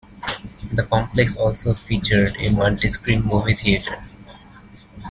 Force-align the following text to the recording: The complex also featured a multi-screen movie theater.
The 0.71 0.81
complex 0.81 1.35
also 1.35 1.75
featured 1.75 2.35
a 2.39 2.49
multi-screen 2.49 3.21
movie 3.21 3.53
theater. 3.53 4.03